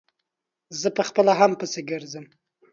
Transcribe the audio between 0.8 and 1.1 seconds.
په